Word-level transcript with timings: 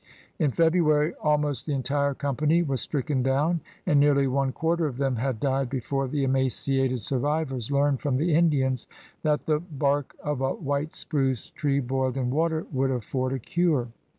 In 0.39 0.49
February 0.49 1.13
almost 1.21 1.67
the 1.67 1.75
entire 1.75 2.15
company 2.15 2.63
was 2.63 2.81
stricken 2.81 3.21
down 3.21 3.61
and 3.85 3.99
nearly 3.99 4.25
one 4.25 4.51
quarter 4.51 4.87
of 4.87 4.97
them 4.97 5.17
had 5.17 5.39
died 5.39 5.69
before 5.69 6.07
the 6.07 6.23
emaciated 6.23 6.95
A 6.97 6.97
VOYAGEUR 6.97 7.17
OF 7.17 7.21
BRITTANY 7.21 7.45
28 7.45 7.45
survivors 7.45 7.71
learned 7.71 8.01
from 8.01 8.17
the 8.17 8.33
Indians 8.33 8.87
that 9.21 9.45
the 9.45 9.59
bark 9.59 10.15
of 10.23 10.41
a 10.41 10.55
white 10.55 10.95
spruce 10.95 11.51
tree 11.51 11.79
boiled 11.81 12.17
in 12.17 12.31
water 12.31 12.65
would 12.71 12.89
afford 12.89 13.33
a 13.33 13.37
cure. 13.39 13.89